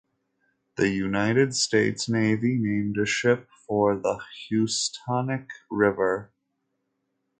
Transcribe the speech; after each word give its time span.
The 0.77 0.89
United 0.89 1.53
States 1.55 2.09
Navy 2.09 2.57
named 2.57 2.97
a 2.97 3.05
ship 3.05 3.47
for 3.67 3.95
the 3.95 4.17
Housatonic 4.49 5.45
River. 5.69 6.31